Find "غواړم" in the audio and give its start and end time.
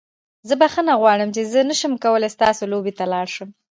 1.01-1.29